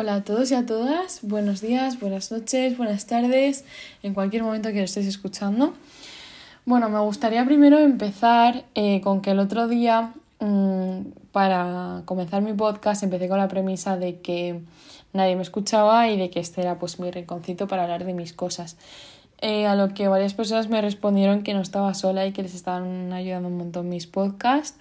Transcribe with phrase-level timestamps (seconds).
[0.00, 3.66] Hola a todos y a todas, buenos días, buenas noches, buenas tardes,
[4.02, 5.74] en cualquier momento que lo estéis escuchando.
[6.64, 11.00] Bueno, me gustaría primero empezar eh, con que el otro día, mm,
[11.32, 14.62] para comenzar mi podcast, empecé con la premisa de que
[15.12, 18.32] nadie me escuchaba y de que este era pues mi rinconcito para hablar de mis
[18.32, 18.78] cosas.
[19.42, 22.54] Eh, a lo que varias personas me respondieron que no estaba sola y que les
[22.54, 24.78] estaban ayudando un montón mis podcasts.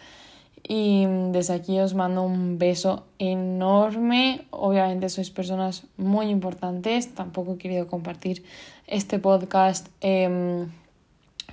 [0.68, 4.46] Y desde aquí os mando un beso enorme.
[4.52, 7.14] Obviamente sois personas muy importantes.
[7.16, 8.44] Tampoco he querido compartir
[8.88, 10.70] este podcast em,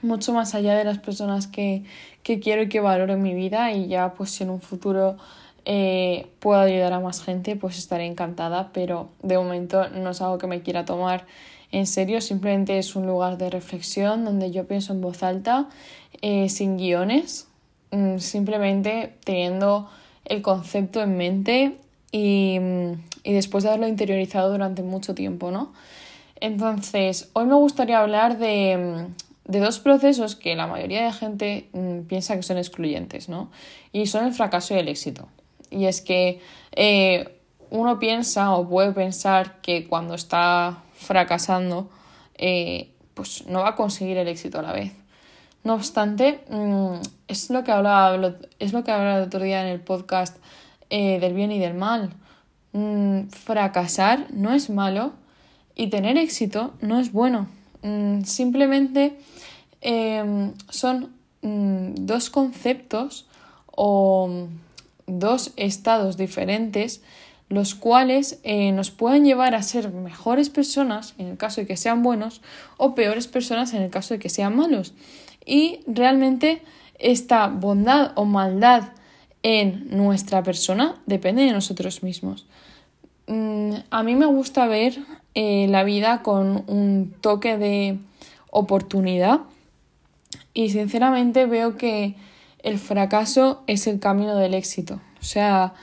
[0.02, 1.84] mucho más allá de las personas que,
[2.22, 3.72] que, quiero y que valoro en mi vida.
[3.72, 5.16] Y ya pues si en un futuro
[5.64, 8.70] eh, puedo ayudar a más gente, pues estaré encantada.
[8.72, 11.26] Pero de momento no es algo que me quiera tomar
[11.72, 15.68] en serio, simplemente es un lugar de reflexión donde yo pienso en voz alta,
[16.22, 17.45] eh, sin guiones, mm,
[18.18, 19.88] simplemente teniendo
[20.24, 21.76] el concepto en mente
[22.12, 22.58] y,
[23.22, 25.72] y, después de haberlo interiorizado durante mucho tiempo, ¿no?
[26.40, 29.06] Entonces, hoy me gustaría hablar de,
[29.46, 33.50] de dos procesos que la mayoría de gente mm, piensa que son excluyentes, ¿no?
[33.92, 35.28] Y son el fracaso y el éxito.
[35.70, 36.40] Y es que
[36.72, 37.38] eh,
[37.70, 41.88] uno piensa o puede pensar que cuando está fracasando,
[42.36, 44.92] eh, pues no va a conseguir el éxito a la vez.
[45.66, 49.66] No obstante, mm, es lo que hablaba, es lo que hablaba el otro día en
[49.66, 50.36] el podcast
[50.90, 52.10] eh, del bien y del mal.
[52.72, 55.14] Mm, fracasar no es malo
[55.74, 57.48] y tener éxito no es bueno.
[57.82, 59.18] Mm, simplemente
[59.80, 63.26] em, son dos conceptos
[63.66, 64.46] o
[65.08, 67.02] dos estados diferentes
[67.48, 71.76] los cuales eh, nos pueden llevar a ser mejores personas en el caso de que
[71.76, 72.40] sean buenos
[72.76, 74.94] o peores personas en el caso de que sean malos.
[75.46, 76.60] Y realmente
[76.98, 78.90] esta bondad o maldad
[79.42, 82.46] en nuestra persona depende de nosotros mismos.
[83.26, 84.98] Mm, a mí me gusta ver
[85.34, 87.98] eh, la vida con un toque de
[88.50, 89.40] oportunidad
[90.52, 92.16] y sinceramente veo que
[92.62, 95.00] el fracaso es el camino del éxito.
[95.20, 95.74] O sea,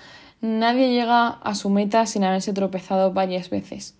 [0.43, 3.95] Nadie llega a su meta sin haberse tropezado varias veces.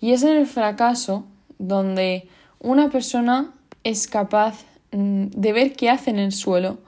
[0.00, 1.26] Y es en el fracaso
[1.58, 3.52] donde una persona
[3.84, 6.78] es capaz de ver qué hace en el suelo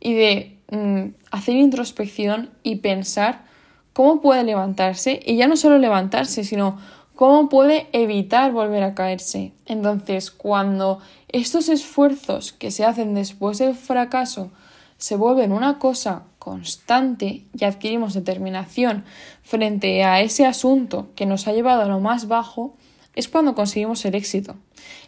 [0.00, 3.44] y de mm, hacer introspección y pensar
[3.92, 6.78] cómo puede levantarse y ya no solo levantarse, sino
[7.14, 9.52] cómo puede evitar volver a caerse.
[9.66, 10.98] Entonces, cuando
[11.28, 14.50] estos esfuerzos que se hacen después del fracaso
[14.98, 19.04] se vuelven una cosa constante y adquirimos determinación
[19.42, 22.76] frente a ese asunto que nos ha llevado a lo más bajo,
[23.14, 24.56] es cuando conseguimos el éxito.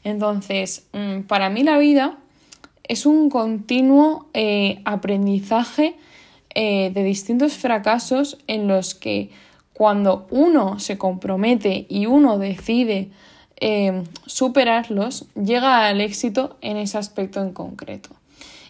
[0.05, 2.19] Entonces, mm, para mí la vida
[2.89, 5.97] es un continuo eh, aprendizaje
[6.55, 9.31] eh, de distintos fracasos en los que
[9.73, 13.11] cuando uno se compromete y uno decide
[13.59, 18.11] eh, superarlos, llega al éxito en ese aspecto en concreto.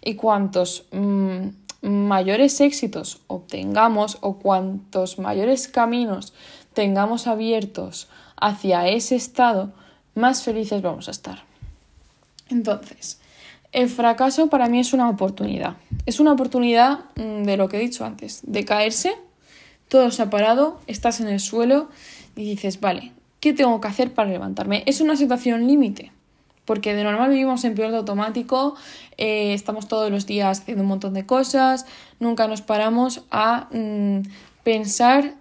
[0.03, 1.48] Y cuantos mm,
[1.83, 6.33] mayores éxitos obtengamos o cuantos mayores caminos
[6.72, 9.72] tengamos abiertos hacia ese estado,
[10.15, 11.44] más felices vamos a estar.
[12.48, 13.21] Entonces,
[13.76, 15.76] el fracaso para mí es una oportunidad.
[16.06, 19.12] Es una oportunidad mm, de lo que he dicho antes, de caerse,
[19.88, 21.91] todo se ha parado, estás en el suelo
[22.34, 24.82] y dices, vale, ¿qué tengo que hacer para levantarme?
[24.86, 26.10] Es una situación límite
[26.65, 28.75] porque de normal vivimos en piloto automático,
[29.19, 31.86] eh, estamos todos los días haciendo un montón de cosas,
[32.19, 34.22] nunca nos paramos a mm,
[34.65, 35.34] pensar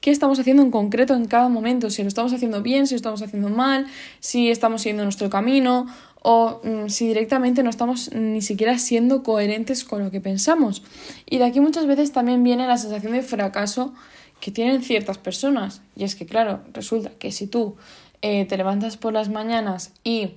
[0.00, 2.96] qué estamos haciendo en concreto en cada momento, si lo estamos haciendo bien, si lo
[2.96, 3.86] estamos haciendo mal,
[4.20, 5.86] si estamos siguiendo nuestro camino
[6.22, 10.82] o mm, si directamente no estamos ni siquiera siendo coherentes con lo que pensamos.
[11.28, 13.94] Y de aquí muchas veces también viene la sensación de fracaso
[14.40, 15.82] que tienen ciertas personas.
[15.96, 17.76] Y es que, claro, resulta que si tú
[18.22, 20.30] eh, te levantas por las mañanas y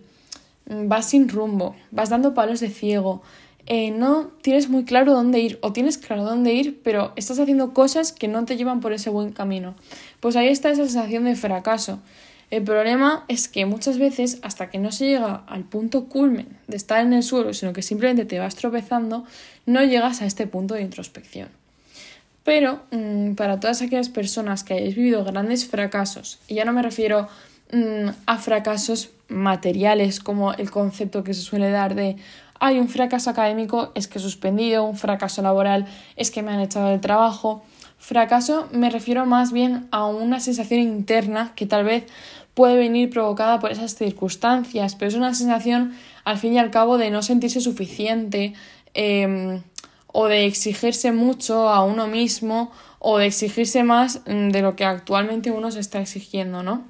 [0.65, 3.21] vas sin rumbo, vas dando palos de ciego,
[3.65, 7.73] eh, no tienes muy claro dónde ir o tienes claro dónde ir, pero estás haciendo
[7.73, 9.75] cosas que no te llevan por ese buen camino.
[10.19, 11.99] Pues ahí está esa sensación de fracaso.
[12.53, 16.77] El problema es que muchas veces, hasta que no se llega al punto culmen de
[16.77, 19.25] estar en el suelo, sino que simplemente te vas tropezando,
[19.65, 21.49] no llegas a este punto de introspección.
[22.43, 26.83] Pero mm, para todas aquellas personas que hayáis vivido grandes fracasos, y ya no me
[26.83, 27.27] refiero
[27.71, 32.17] mm, a fracasos materiales como el concepto que se suele dar de
[32.59, 36.59] hay un fracaso académico es que he suspendido, un fracaso laboral es que me han
[36.59, 37.63] echado del trabajo.
[38.03, 42.03] Fracaso me refiero más bien a una sensación interna que tal vez
[42.53, 45.93] puede venir provocada por esas circunstancias, pero es una sensación
[46.25, 48.55] al fin y al cabo de no sentirse suficiente
[48.93, 49.61] em,
[50.07, 54.83] o de exigirse mucho a uno mismo o de exigirse más mm, de lo que
[54.83, 56.83] actualmente uno se está exigiendo, ¿no?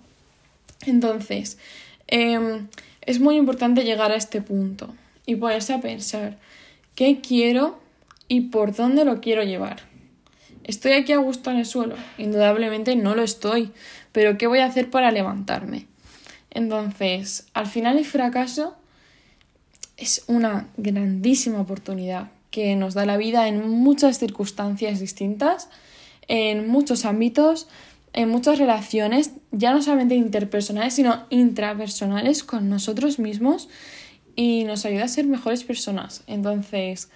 [0.88, 1.60] Entonces,
[2.08, 2.70] em,
[3.02, 4.90] es muy importante llegar a este punto
[5.28, 6.40] y ponerse a pensar
[6.96, 7.78] qué quiero
[8.28, 9.93] y por dónde lo quiero llevar.
[10.64, 11.96] ¿Estoy aquí a gusto en el suelo?
[12.18, 13.72] Indudablemente no lo estoy,
[14.12, 15.88] pero ¿qué voy a hacer para levantarme?
[16.52, 18.76] Entonces, al final el fracaso
[19.98, 25.70] es una grandísima oportunidad que nos da la vida en muchas circunstancias distintas,
[26.28, 27.68] en muchos ámbitos,
[28.14, 33.70] en muchas relaciones, ya no solamente interpersonales, sino intrapersonales con nosotros mismos
[34.36, 36.24] y nos ayuda a ser mejores personas.
[36.28, 37.10] Entonces,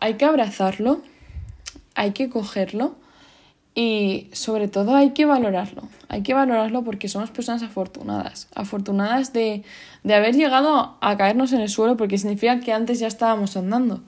[0.00, 1.02] hay que abrazarlo,
[1.96, 2.94] hay que cogerlo
[3.74, 5.82] y sobre todo hay que valorarlo.
[6.08, 9.64] Hay que valorarlo porque somos personas afortunadas, afortunadas de,
[10.04, 14.02] de haber llegado a caernos en el suelo porque significa que antes ya estábamos andando.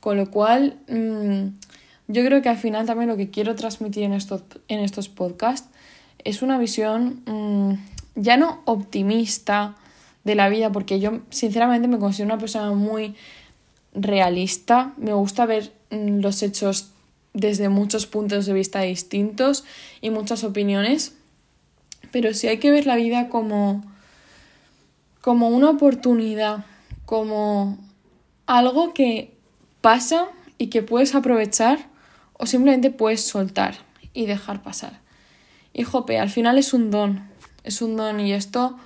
[0.00, 1.54] Con lo cual, mm,
[2.08, 5.68] yo creo que al final también lo que quiero transmitir en estos, en estos podcasts
[6.24, 7.74] es una visión mm,
[8.16, 9.76] ya no optimista
[10.24, 13.14] de la vida, porque yo sinceramente me considero una persona muy
[13.94, 16.92] realista, me gusta ver mm, los hechos
[17.32, 19.64] desde muchos puntos de vista distintos
[20.00, 21.14] y muchas opiniones,
[22.10, 23.84] pero sí hay que ver la vida como,
[25.20, 26.64] como una oportunidad,
[27.06, 27.78] como
[28.46, 29.32] algo que
[29.80, 30.28] pasa
[30.58, 31.88] y que puedes aprovechar
[32.34, 33.76] o simplemente puedes soltar
[34.12, 35.00] y dejar pasar.
[35.72, 37.28] Y jope, al final es un don,
[37.62, 38.76] es un don y esto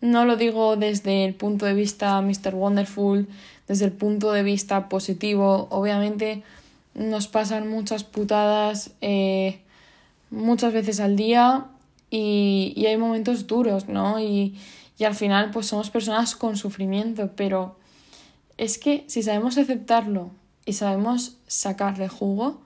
[0.00, 2.54] no lo digo desde el punto de vista Mr.
[2.54, 3.28] Wonderful,
[3.68, 5.68] desde el punto de vista positivo.
[5.70, 6.42] Obviamente
[6.94, 9.60] nos pasan muchas putadas eh,
[10.30, 11.66] muchas veces al día
[12.10, 14.20] y, y, hay momentos duros, ¿no?
[14.20, 14.54] Y,
[14.98, 17.76] y al final pues somos personas con sufrimiento, pero
[18.58, 20.30] es que si sabemos aceptarlo
[20.64, 22.60] y sabemos sacarle jugo,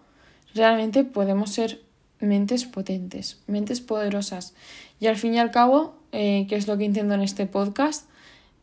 [0.55, 1.81] realmente podemos ser
[2.21, 4.55] mentes potentes, mentes poderosas.
[5.01, 8.09] Y al fin y al cabo, eh, que es lo que intento en este podcast,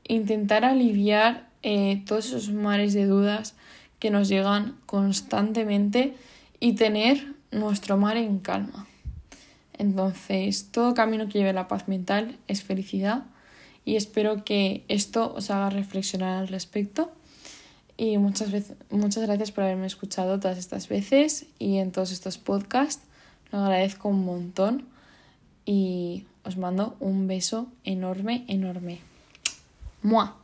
[0.08, 3.56] intentar aliviar eh, todos esos mares de dudas
[4.04, 6.14] que nos llegan constantemente
[6.60, 8.86] y tener nuestro mar en calma.
[9.78, 13.24] Entonces, todo camino que lleve a la paz mental es felicidad
[13.86, 17.14] y espero que esto os haga reflexionar al respecto.
[17.96, 22.38] Y muchas, veces, muchas gracias por haberme escuchado todas estas veces y en todos estos
[22.38, 23.06] podcasts.
[23.54, 24.86] Lo agradezco un montón
[25.66, 29.00] y os mando un beso enorme, enorme.
[30.02, 30.43] ¡Mua!